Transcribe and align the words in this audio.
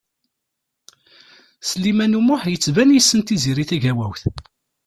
Sliman 1.69 2.17
U 2.19 2.21
Muḥ 2.27 2.43
yettban 2.47 2.89
yessen 2.95 3.21
Tiziri 3.21 3.65
Tagawawt. 3.69 4.23